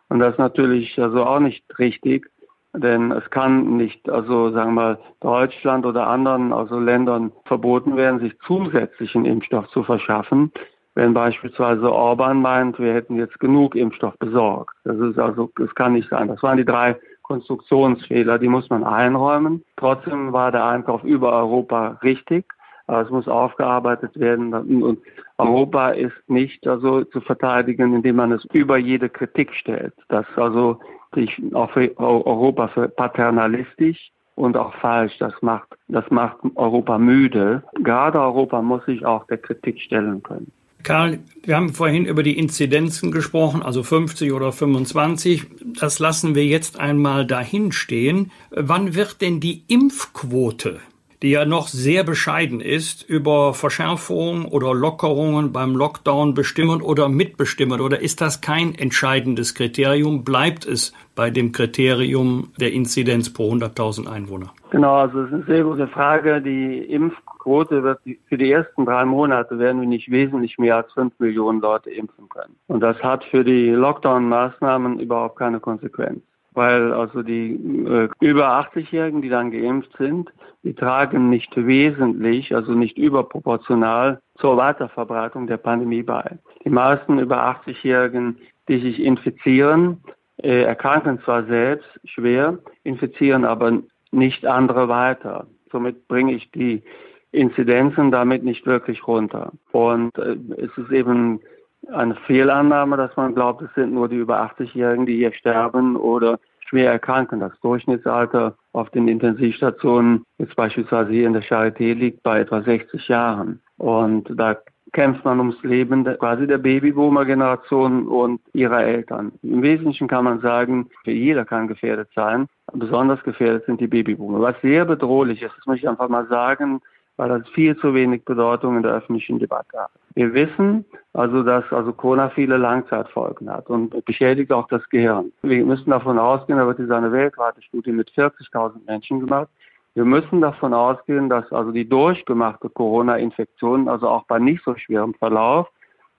[0.09, 2.29] Und das ist natürlich also auch nicht richtig,
[2.75, 8.19] denn es kann nicht, also sagen wir mal, Deutschland oder anderen also Ländern verboten werden,
[8.19, 10.51] sich zusätzlichen Impfstoff zu verschaffen,
[10.95, 14.75] wenn beispielsweise Orban meint, wir hätten jetzt genug Impfstoff besorgt.
[14.83, 16.27] Das ist also, das kann nicht sein.
[16.27, 19.63] Das waren die drei Konstruktionsfehler, die muss man einräumen.
[19.77, 22.45] Trotzdem war der Einkauf über Europa richtig.
[22.87, 24.53] Aber es muss aufgearbeitet werden.
[24.53, 24.99] Und
[25.37, 29.93] Europa ist nicht also zu verteidigen, indem man es über jede Kritik stellt.
[30.09, 30.79] Das also
[31.15, 35.17] ich auf Europa für paternalistisch und auch falsch.
[35.19, 37.63] Das macht, das macht Europa müde.
[37.75, 40.51] Gerade Europa muss sich auch der Kritik stellen können.
[40.83, 45.45] Karl, wir haben vorhin über die Inzidenzen gesprochen, also 50 oder 25.
[45.79, 48.31] Das lassen wir jetzt einmal dahin stehen.
[48.51, 50.79] Wann wird denn die Impfquote
[51.23, 57.79] die ja noch sehr bescheiden ist, über Verschärfungen oder Lockerungen beim Lockdown bestimmen oder mitbestimmen?
[57.79, 60.25] Oder ist das kein entscheidendes Kriterium?
[60.25, 64.51] Bleibt es bei dem Kriterium der Inzidenz pro 100.000 Einwohner?
[64.71, 66.41] Genau, also das ist eine sehr gute Frage.
[66.41, 71.17] Die Impfquote wird für die ersten drei Monate werden wir nicht wesentlich mehr als fünf
[71.19, 72.57] Millionen Leute impfen können.
[72.67, 76.21] Und das hat für die Lockdown-Maßnahmen überhaupt keine Konsequenz
[76.53, 77.53] weil also die
[77.85, 80.31] äh, über 80-Jährigen, die dann geimpft sind,
[80.63, 86.37] die tragen nicht wesentlich, also nicht überproportional zur Weiterverbreitung der Pandemie bei.
[86.63, 88.37] Die meisten über 80-Jährigen,
[88.67, 90.01] die sich infizieren,
[90.37, 93.79] äh, erkranken zwar selbst schwer, infizieren aber
[94.11, 95.47] nicht andere weiter.
[95.71, 96.83] Somit bringe ich die
[97.31, 99.51] Inzidenzen damit nicht wirklich runter.
[99.71, 101.41] Und äh, es ist eben
[101.91, 106.39] eine Fehlannahme, dass man glaubt, es sind nur die über 80-Jährigen, die hier sterben oder
[106.67, 107.39] schwer erkranken.
[107.39, 113.07] Das Durchschnittsalter auf den Intensivstationen, jetzt beispielsweise hier in der Charité, liegt bei etwa 60
[113.07, 113.61] Jahren.
[113.77, 114.57] Und da
[114.93, 119.31] kämpft man ums Leben quasi der Babyboomer-Generation und ihrer Eltern.
[119.41, 122.47] Im Wesentlichen kann man sagen, jeder kann gefährdet sein.
[122.71, 124.39] Besonders gefährdet sind die Babyboomer.
[124.39, 126.79] Was sehr bedrohlich ist, das möchte ich einfach mal sagen,
[127.17, 129.91] weil das viel zu wenig Bedeutung in der öffentlichen Debatte hat.
[130.15, 135.31] Wir wissen also, dass also Corona viele Langzeitfolgen hat und beschädigt auch das Gehirn.
[135.41, 139.49] Wir müssen davon ausgehen, da wird diese eine weltweite Studie mit 40.000 Menschen gemacht.
[139.95, 145.13] Wir müssen davon ausgehen, dass also die durchgemachte Corona-Infektion, also auch bei nicht so schwerem
[145.13, 145.69] Verlauf,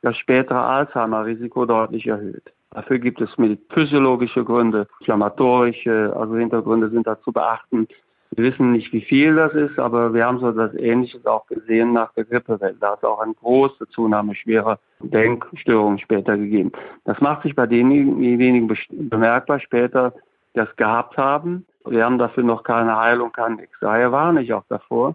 [0.02, 2.52] das spätere Alzheimer-Risiko deutlich erhöht.
[2.70, 3.30] Dafür gibt es
[3.70, 7.88] physiologische Gründe, inflammatorische, also Hintergründe sind da zu beachten.
[8.36, 11.92] Wir wissen nicht, wie viel das ist, aber wir haben so das Ähnliches auch gesehen
[11.92, 12.74] nach der Grippewelle.
[12.80, 16.72] Da hat es auch eine große Zunahme schwerer Denkstörungen später gegeben.
[17.04, 18.68] Das macht sich bei denjenigen
[19.08, 20.14] bemerkbar später,
[20.54, 21.64] die das gehabt haben.
[21.84, 23.76] Wir haben dafür noch keine Heilung, kann nichts.
[23.80, 25.14] Daher warne ich auch davor,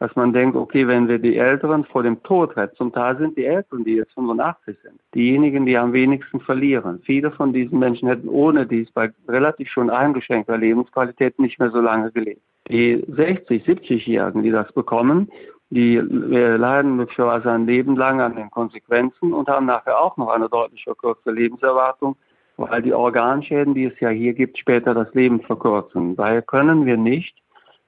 [0.00, 3.36] dass man denkt, okay, wenn wir die Älteren vor dem Tod retten, zum Teil sind
[3.36, 7.00] die Älteren, die jetzt 85 sind, diejenigen, die am wenigsten verlieren.
[7.04, 11.80] Viele von diesen Menschen hätten ohne dies bei relativ schon eingeschränkter Lebensqualität nicht mehr so
[11.80, 12.42] lange gelebt.
[12.68, 15.30] Die 60, 70-Jährigen, die das bekommen,
[15.70, 20.48] die leiden möglicherweise ein Leben lang an den Konsequenzen und haben nachher auch noch eine
[20.48, 22.16] deutlich verkürzte Lebenserwartung,
[22.56, 26.16] weil die Organschäden, die es ja hier gibt, später das Leben verkürzen.
[26.16, 27.36] Daher können wir nicht,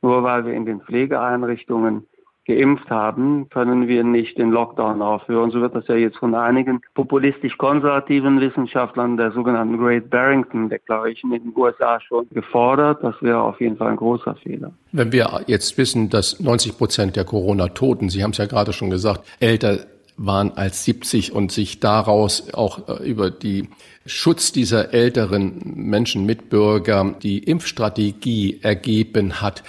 [0.02, 2.06] nur weil wir in den Pflegeeinrichtungen
[2.46, 5.50] geimpft haben, können wir nicht den Lockdown aufhören.
[5.50, 11.44] So wird das ja jetzt von einigen populistisch-konservativen Wissenschaftlern der sogenannten Great Barrington Declaration in
[11.44, 13.02] den USA schon gefordert.
[13.02, 14.72] Das wäre auf jeden Fall ein großer Fehler.
[14.92, 18.90] Wenn wir jetzt wissen, dass 90 Prozent der Corona-Toten, Sie haben es ja gerade schon
[18.90, 19.78] gesagt, älter
[20.16, 23.70] waren als 70 und sich daraus auch äh, über die
[24.04, 29.62] Schutz dieser älteren Menschen, Mitbürger, die Impfstrategie ergeben hat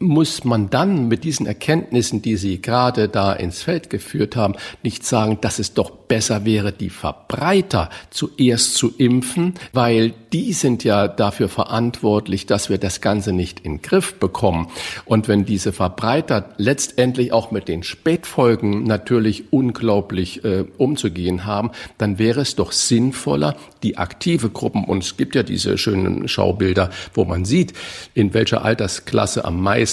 [0.00, 5.06] muss man dann mit diesen Erkenntnissen, die Sie gerade da ins Feld geführt haben, nicht
[5.06, 11.06] sagen, dass es doch besser wäre, die Verbreiter zuerst zu impfen, weil die sind ja
[11.06, 14.68] dafür verantwortlich, dass wir das Ganze nicht in den Griff bekommen.
[15.04, 22.18] Und wenn diese Verbreiter letztendlich auch mit den Spätfolgen natürlich unglaublich äh, umzugehen haben, dann
[22.18, 27.24] wäre es doch sinnvoller, die aktive Gruppen, und es gibt ja diese schönen Schaubilder, wo
[27.24, 27.74] man sieht,
[28.14, 29.83] in welcher Altersklasse am meisten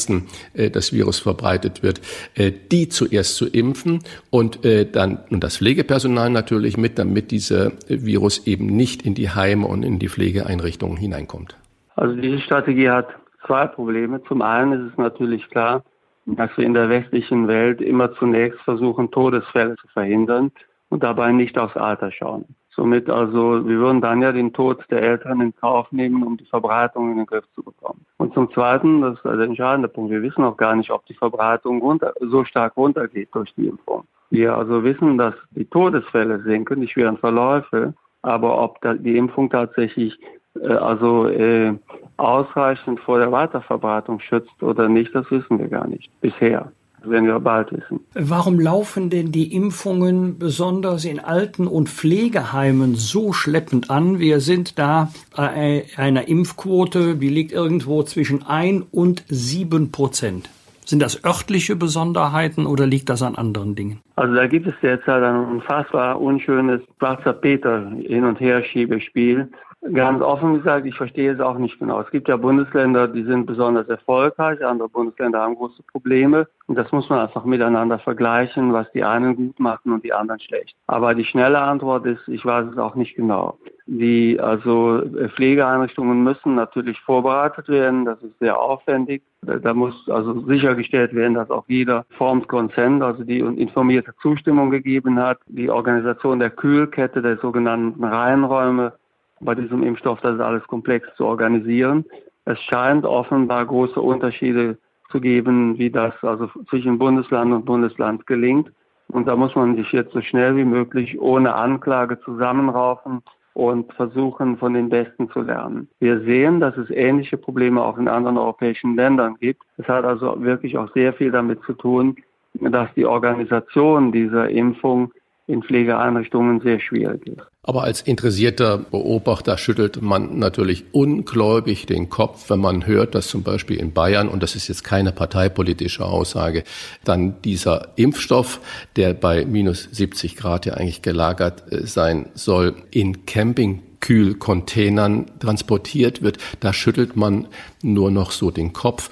[0.53, 2.01] äh, das Virus verbreitet wird,
[2.35, 3.99] äh, die zuerst zu impfen
[4.29, 9.29] und äh, dann und das Pflegepersonal natürlich mit, damit dieser Virus eben nicht in die
[9.29, 11.57] Heime und in die Pflegeeinrichtungen hineinkommt.
[11.95, 13.09] Also diese Strategie hat
[13.45, 14.21] zwei Probleme.
[14.23, 15.83] Zum einen ist es natürlich klar,
[16.25, 20.51] dass wir in der westlichen Welt immer zunächst versuchen, Todesfälle zu verhindern
[20.89, 22.45] und dabei nicht aufs Alter schauen.
[22.81, 26.45] Somit also, wir würden dann ja den Tod der Eltern in Kauf nehmen, um die
[26.45, 28.03] Verbreitung in den Griff zu bekommen.
[28.17, 31.13] Und zum Zweiten, das ist der entscheidende Punkt, wir wissen auch gar nicht, ob die
[31.13, 34.05] Verbreitung runter, so stark runtergeht durch die Impfung.
[34.31, 40.17] Wir also wissen, dass die Todesfälle sinken, die schweren Verläufe, aber ob die Impfung tatsächlich
[40.59, 41.75] äh, also äh,
[42.17, 46.71] ausreichend vor der Weiterverbreitung schützt oder nicht, das wissen wir gar nicht bisher
[47.03, 48.01] werden wir bald wissen.
[48.13, 54.19] Warum laufen denn die Impfungen besonders in Alten- und Pflegeheimen so schleppend an?
[54.19, 60.49] Wir sind da bei einer Impfquote, die liegt irgendwo zwischen ein und sieben Prozent.
[60.85, 64.01] Sind das örtliche Besonderheiten oder liegt das an anderen Dingen?
[64.15, 69.49] Also da gibt es derzeit ein unfassbar unschönes schwarzer Peter hin und her Schiebespiel.
[69.93, 71.99] Ganz offen gesagt, ich verstehe es auch nicht genau.
[72.01, 76.47] Es gibt ja Bundesländer, die sind besonders erfolgreich, andere Bundesländer haben große Probleme.
[76.67, 80.39] Und das muss man einfach miteinander vergleichen, was die einen gut machen und die anderen
[80.39, 80.75] schlecht.
[80.85, 83.57] Aber die schnelle Antwort ist, ich weiß es auch nicht genau.
[83.87, 85.01] Die also
[85.35, 88.05] Pflegeeinrichtungen müssen natürlich vorbereitet werden.
[88.05, 89.23] Das ist sehr aufwendig.
[89.41, 95.19] Da muss also sichergestellt werden, dass auch jeder Formed Consent, also die informierte Zustimmung gegeben
[95.19, 95.39] hat.
[95.47, 98.93] Die Organisation der Kühlkette, der sogenannten Reihenräume
[99.41, 102.05] bei diesem Impfstoff, das ist alles komplex zu organisieren.
[102.45, 104.77] Es scheint offenbar große Unterschiede
[105.11, 108.71] zu geben, wie das also zwischen Bundesland und Bundesland gelingt.
[109.09, 113.21] Und da muss man sich jetzt so schnell wie möglich ohne Anklage zusammenraufen
[113.53, 115.89] und versuchen, von den Besten zu lernen.
[115.99, 119.63] Wir sehen, dass es ähnliche Probleme auch in anderen europäischen Ländern gibt.
[119.77, 122.15] Es hat also wirklich auch sehr viel damit zu tun,
[122.53, 125.11] dass die Organisation dieser Impfung
[125.51, 127.41] in Pflegeeinrichtungen sehr schwierig ist.
[127.63, 133.43] Aber als interessierter Beobachter schüttelt man natürlich ungläubig den Kopf, wenn man hört, dass zum
[133.43, 136.63] Beispiel in Bayern, und das ist jetzt keine parteipolitische Aussage,
[137.03, 138.61] dann dieser Impfstoff,
[138.95, 146.21] der bei minus 70 Grad ja eigentlich gelagert äh, sein soll, in Camping Kühlcontainern transportiert
[146.21, 146.37] wird.
[146.59, 147.47] Da schüttelt man
[147.81, 149.09] nur noch so den Kopf.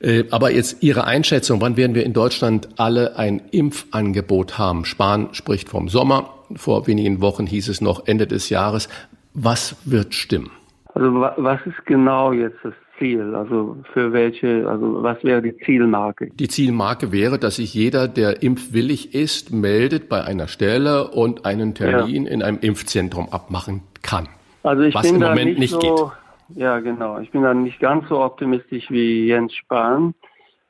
[0.00, 4.84] Äh, aber jetzt Ihre Einschätzung, wann werden wir in Deutschland alle ein Impfangebot haben?
[4.84, 6.34] Spahn spricht vom Sommer.
[6.56, 8.88] Vor wenigen Wochen hieß es noch Ende des Jahres.
[9.34, 10.50] Was wird stimmen?
[10.94, 13.34] Also was ist genau jetzt das Ziel?
[13.34, 16.30] Also für welche, also was wäre die Zielmarke?
[16.34, 21.74] Die Zielmarke wäre, dass sich jeder, der impfwillig ist, meldet bei einer Stelle und einen
[21.74, 22.30] Termin ja.
[22.32, 24.28] in einem Impfzentrum abmachen kann.
[24.62, 26.58] Also ich was bin im da Moment nicht, so, geht.
[26.58, 27.18] Ja, genau.
[27.18, 30.14] Ich bin da nicht ganz so optimistisch wie Jens Spahn.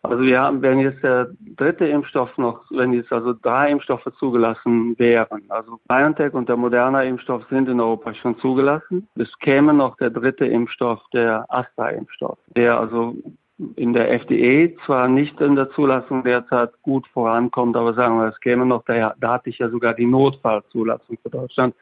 [0.03, 4.97] Also wir haben, wenn jetzt der dritte Impfstoff noch, wenn jetzt also drei Impfstoffe zugelassen
[4.99, 9.09] wären, also BioNTech und der Moderna Impfstoff sind in Europa schon zugelassen.
[9.17, 13.17] Es käme noch der dritte Impfstoff, der Astra-Impfstoff, der also
[13.75, 18.41] in der FDA zwar nicht in der Zulassung derzeit gut vorankommt, aber sagen wir, es
[18.41, 21.75] käme noch, da, da hatte ich ja sogar die Notfallzulassung für Deutschland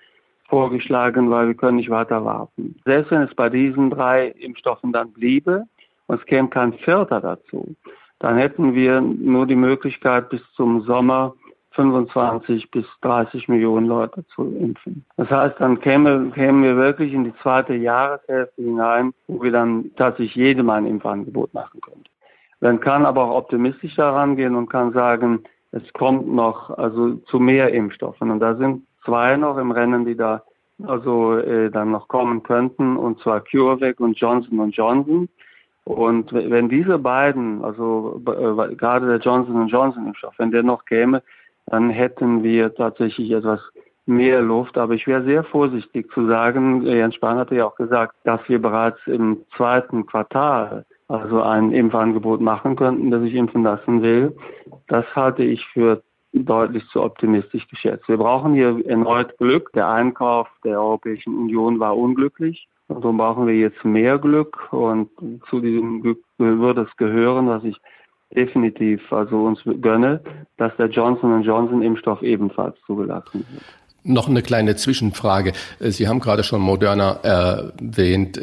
[0.49, 2.77] vorgeschlagen, weil wir können nicht weiter warten.
[2.87, 5.65] Selbst wenn es bei diesen drei Impfstoffen dann bliebe
[6.07, 7.75] und es käme kein vierter dazu,
[8.19, 11.35] dann hätten wir nur die Möglichkeit bis zum Sommer
[11.73, 15.05] 25 bis 30 Millionen Leute zu impfen.
[15.17, 19.91] Das heißt, dann kämen, kämen wir wirklich in die zweite Jahreshälfte hinein, wo wir dann
[19.97, 22.05] tatsächlich jedem ein Impfangebot machen können.
[22.61, 27.39] Man kann aber auch optimistisch daran gehen und kann sagen, es kommt noch also zu
[27.39, 28.31] mehr Impfstoffen.
[28.31, 30.43] Und da sind zwei noch im Rennen, die da
[30.83, 35.29] also äh, dann noch kommen könnten, und zwar CureVac und Johnson Johnson.
[35.87, 41.23] Und wenn diese beiden, also äh, gerade der Johnson Johnson Impfstoff, wenn der noch käme,
[41.67, 43.61] dann hätten wir tatsächlich etwas
[44.05, 44.77] mehr Luft.
[44.79, 48.61] Aber ich wäre sehr vorsichtig zu sagen, Jens Spahn hatte ja auch gesagt, dass wir
[48.61, 54.37] bereits im zweiten Quartal also ein Impfangebot machen könnten, das ich impfen lassen will.
[54.89, 58.09] Das halte ich für deutlich zu optimistisch geschätzt.
[58.09, 59.71] Wir brauchen hier erneut Glück.
[59.75, 62.69] Der Einkauf der Europäischen Union war unglücklich.
[62.89, 64.73] Und so brauchen wir jetzt mehr Glück.
[64.73, 65.11] Und
[65.51, 67.77] zu diesem Glück würde es gehören, was ich
[68.35, 70.21] definitiv also uns gönne,
[70.57, 73.63] dass der Johnson Johnson Impfstoff ebenfalls zugelassen wird.
[74.05, 75.53] Noch eine kleine Zwischenfrage.
[75.81, 78.41] Sie haben gerade schon Moderna erwähnt.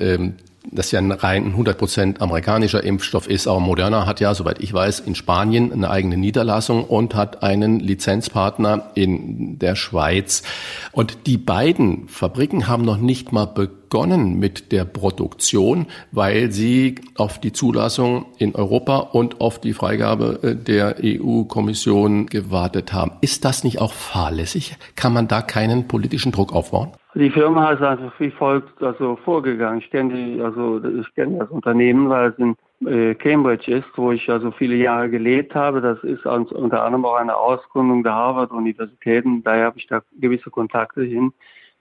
[0.72, 3.48] Das ja ein rein 100% amerikanischer Impfstoff ist.
[3.48, 7.80] Aber Moderna hat ja, soweit ich weiß, in Spanien eine eigene Niederlassung und hat einen
[7.80, 10.44] Lizenzpartner in der Schweiz.
[10.92, 17.40] Und die beiden Fabriken haben noch nicht mal begonnen mit der Produktion, weil sie auf
[17.40, 23.12] die Zulassung in Europa und auf die Freigabe äh, der EU-Kommission gewartet haben.
[23.22, 24.78] Ist das nicht auch fahrlässig?
[24.96, 26.94] Kann man da keinen politischen Druck aufbauen?
[27.16, 29.80] Die Firma ist einfach wie folgt also vorgegangen.
[29.80, 32.56] Ich kenne also ich kenne das Unternehmen, weil es in
[32.88, 35.80] äh, Cambridge ist, wo ich also viele Jahre gelebt habe.
[35.80, 39.44] Das ist unter anderem auch eine Ausgründung der Harvard-Universitäten.
[39.44, 41.32] Daher habe ich da gewisse Kontakte hin.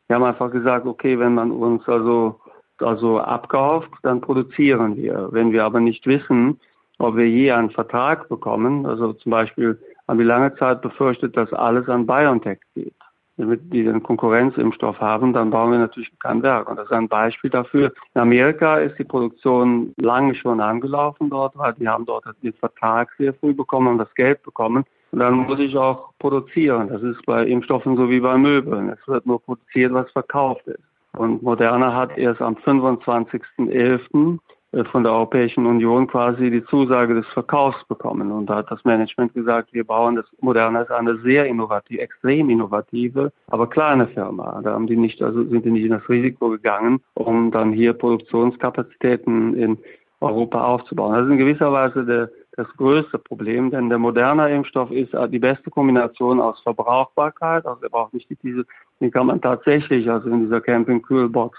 [0.07, 2.39] Wir haben einfach gesagt, okay, wenn man uns also
[2.79, 5.29] also abkauft, dann produzieren wir.
[5.31, 6.61] Wenn wir aber nicht wissen,
[6.99, 11.53] ob wir je einen Vertrag bekommen, also zum Beispiel haben wir lange Zeit befürchtet, dass
[11.55, 12.95] alles an BioNTech geht
[13.37, 16.69] damit die den Konkurrenzimpfstoff haben, dann bauen wir natürlich kein Werk.
[16.69, 17.93] Und das ist ein Beispiel dafür.
[18.15, 23.11] In Amerika ist die Produktion lange schon angelaufen dort, weil die haben dort den Vertrag
[23.19, 24.85] sehr früh bekommen und das Geld bekommen.
[25.13, 26.89] Und dann muss ich auch produzieren.
[26.89, 28.89] Das ist bei Impfstoffen so wie bei Möbeln.
[28.89, 30.81] Es wird nur produziert, was verkauft ist.
[31.17, 34.39] Und Moderna hat erst am 25.11.
[34.73, 38.33] Äh, von der Europäischen Union quasi die Zusage des Verkaufs bekommen.
[38.33, 42.51] Und da hat das Management gesagt, wir bauen das Moderna ist eine sehr innovative, extrem
[42.51, 44.61] innovative, aber kleine Firma.
[44.63, 47.93] Da haben die nicht, also sind die nicht in das Risiko gegangen, um dann hier
[47.93, 49.79] Produktionskapazitäten in
[50.21, 51.15] Europa aufzubauen.
[51.15, 55.39] Das ist in gewisser Weise der, das größte Problem, denn der moderne Impfstoff ist die
[55.39, 60.61] beste Kombination aus Verbrauchbarkeit, also er braucht nicht die kann man tatsächlich also in dieser
[60.61, 61.59] Camping-Kühlbox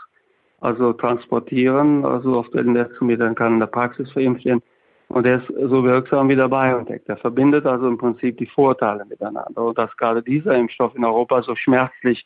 [0.63, 4.63] also transportieren, also auf den Netzmetern kann in der Praxis verimpft werden.
[5.09, 7.01] Und der ist so wirksam wie der BioNTech.
[7.05, 9.61] Der verbindet also im Prinzip die Vorteile miteinander.
[9.61, 12.25] Und dass gerade dieser Impfstoff in Europa so schmerzlich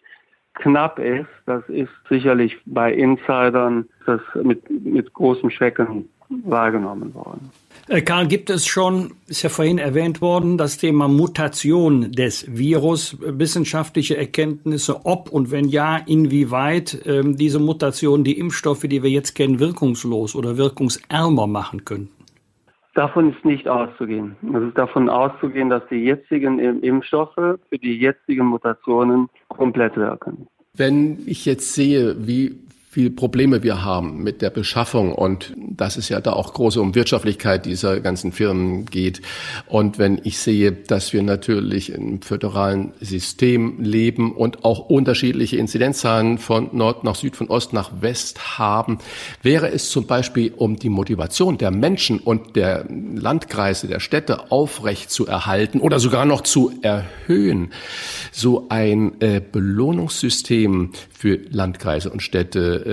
[0.53, 7.51] knapp ist, das ist sicherlich bei Insidern das mit, mit großem Schrecken wahrgenommen worden.
[7.87, 13.13] Äh, Karl, gibt es schon, ist ja vorhin erwähnt worden, das Thema Mutation des Virus,
[13.13, 19.09] äh, wissenschaftliche Erkenntnisse, ob und wenn ja, inwieweit ähm, diese Mutation die Impfstoffe, die wir
[19.09, 22.09] jetzt kennen, wirkungslos oder wirkungsärmer machen könnten?
[22.93, 24.35] Davon ist nicht auszugehen.
[24.55, 30.47] Es ist davon auszugehen, dass die jetzigen Impfstoffe für die jetzigen Mutationen komplett wirken.
[30.73, 32.57] Wenn ich jetzt sehe, wie
[32.89, 36.95] viel Probleme wir haben mit der Beschaffung und dass es ja da auch große um
[36.95, 39.21] Wirtschaftlichkeit dieser ganzen Firmen geht.
[39.67, 46.37] Und wenn ich sehe, dass wir natürlich im föderalen System leben und auch unterschiedliche Inzidenzzahlen
[46.37, 48.99] von Nord nach Süd, von Ost nach West haben,
[49.43, 55.11] wäre es zum Beispiel, um die Motivation der Menschen und der Landkreise, der Städte aufrecht
[55.11, 57.73] zu erhalten oder sogar noch zu erhöhen,
[58.31, 62.85] so ein äh, Belohnungssystem für Landkreise und Städte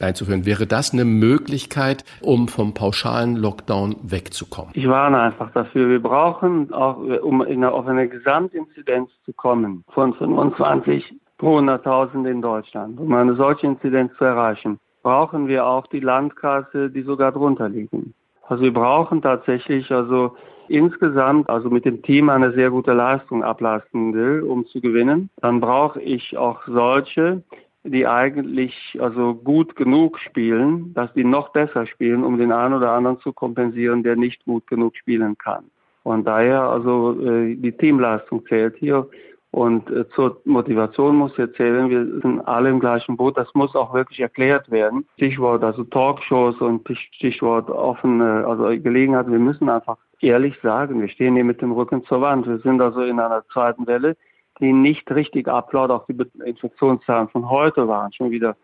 [0.00, 0.46] einzuführen.
[0.46, 4.72] Wäre das eine Möglichkeit, um vom pauschalen Lockdown wegzukommen?
[4.74, 5.88] Ich warne einfach dafür.
[5.88, 12.42] Wir brauchen auch, um eine, auf eine Gesamtinzidenz zu kommen von 25 pro 100.000 in
[12.42, 13.00] Deutschland.
[13.00, 18.14] Um eine solche Inzidenz zu erreichen, brauchen wir auch die Landkreise, die sogar drunter liegen.
[18.48, 20.36] Also wir brauchen tatsächlich also
[20.68, 25.60] insgesamt, also mit dem Team eine sehr gute Leistung ableisten will, um zu gewinnen, dann
[25.60, 27.42] brauche ich auch solche,
[27.84, 32.92] die eigentlich also gut genug spielen, dass die noch besser spielen, um den einen oder
[32.92, 35.64] anderen zu kompensieren, der nicht gut genug spielen kann.
[36.02, 39.08] Und daher also äh, die Teamleistung zählt hier
[39.52, 43.36] Und äh, zur Motivation muss ich erzählen, wir sind alle im gleichen Boot.
[43.36, 45.04] Das muss auch wirklich erklärt werden.
[45.16, 49.28] Stichwort also Talkshows und Stichwort offene, also Gelegenheit.
[49.28, 52.46] Wir müssen einfach ehrlich sagen, wir stehen hier mit dem Rücken zur Wand.
[52.46, 54.16] Wir sind also in einer zweiten Welle,
[54.60, 55.90] die nicht richtig ablaut.
[55.90, 58.56] Auch die Infektionszahlen von heute waren schon wieder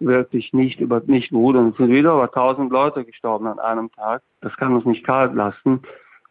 [0.00, 3.90] wirklich nicht über nicht gut und es sind wieder über 1000 Leute gestorben an einem
[3.92, 4.22] Tag.
[4.40, 5.82] Das kann uns nicht kalt lassen.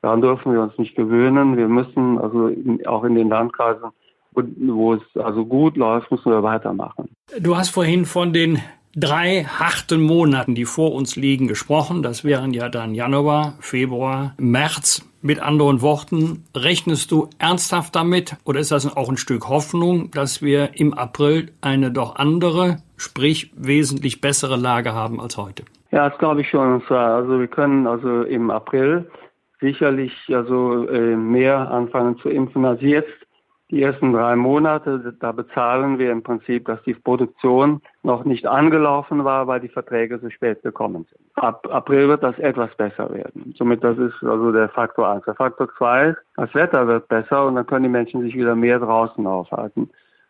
[0.01, 1.57] Daran dürfen wir uns nicht gewöhnen.
[1.57, 3.89] Wir müssen also in, auch in den Landkreisen,
[4.31, 7.09] wo es also gut läuft, müssen wir weitermachen.
[7.39, 8.59] Du hast vorhin von den
[8.95, 12.03] drei harten Monaten, die vor uns liegen, gesprochen.
[12.03, 15.03] Das wären ja dann Januar, Februar, März.
[15.27, 20.41] Mit anderen Worten, rechnest du ernsthaft damit oder ist das auch ein Stück Hoffnung, dass
[20.41, 25.65] wir im April eine doch andere, sprich wesentlich bessere Lage haben als heute?
[25.91, 26.81] Ja, das glaube ich schon.
[26.89, 29.11] Also wir können also im April
[29.59, 33.26] sicherlich also äh, mehr anfangen zu impfen als jetzt.
[33.69, 39.25] Die ersten drei Monate, da bezahlen wir im Prinzip, dass die Produktion noch nicht angelaufen
[39.25, 41.19] war, weil die Verträge so spät gekommen sind.
[41.35, 43.53] Ab April wird das etwas besser werden.
[43.57, 45.25] Somit das ist also der Faktor eins.
[45.25, 48.55] Der Faktor zwei ist, das Wetter wird besser und dann können die Menschen sich wieder
[48.55, 49.89] mehr draußen aufhalten.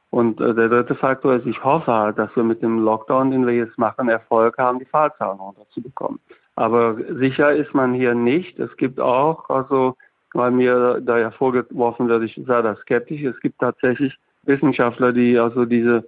[0.09, 3.45] Und äh, der dritte Faktor ist, ich hoffe halt, dass wir mit dem Lockdown, den
[3.45, 6.19] wir jetzt machen, Erfolg haben, die Fallzahlen runterzubekommen.
[6.55, 8.57] Aber sicher ist man hier nicht.
[8.57, 9.95] Es gibt auch, also
[10.37, 13.23] weil mir da ja vorgeworfen wird, ich sei da skeptisch.
[13.23, 14.13] Es gibt tatsächlich
[14.43, 16.07] Wissenschaftler, die also diese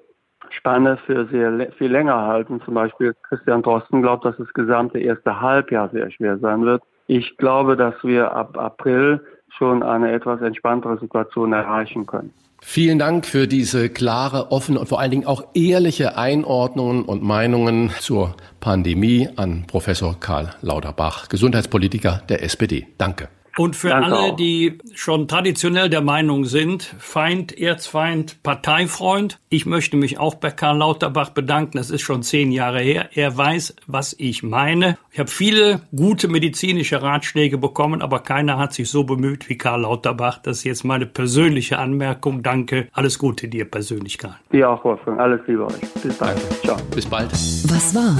[0.51, 2.61] Spanne für sehr viel länger halten.
[2.63, 6.81] Zum Beispiel Christian Drosten glaubt, dass das gesamte erste Halbjahr sehr schwer sein wird.
[7.07, 9.19] Ich glaube, dass wir ab April
[9.57, 12.31] schon eine etwas entspanntere Situation erreichen können.
[12.61, 17.89] Vielen Dank für diese klare, offene und vor allen Dingen auch ehrliche Einordnungen und Meinungen
[17.99, 22.85] zur Pandemie an Professor Karl Lauterbach, Gesundheitspolitiker der SPD.
[22.97, 23.29] Danke.
[23.59, 24.35] Und für Danke alle, auch.
[24.37, 30.77] die schon traditionell der Meinung sind, Feind, Erzfeind, Parteifreund, ich möchte mich auch bei Karl
[30.77, 31.77] Lauterbach bedanken.
[31.77, 33.09] Das ist schon zehn Jahre her.
[33.13, 34.97] Er weiß, was ich meine.
[35.11, 39.81] Ich habe viele gute medizinische Ratschläge bekommen, aber keiner hat sich so bemüht wie Karl
[39.81, 40.37] Lauterbach.
[40.37, 42.43] Das ist jetzt meine persönliche Anmerkung.
[42.43, 42.87] Danke.
[42.93, 44.37] Alles Gute dir persönlich, Karl.
[44.53, 45.19] Dir auch, Wolfgang.
[45.19, 45.81] Alles Liebe euch.
[46.01, 46.37] Bis bald.
[46.37, 46.61] Danke.
[46.63, 46.77] Ciao.
[46.95, 47.29] Bis bald.
[47.31, 48.15] Was war?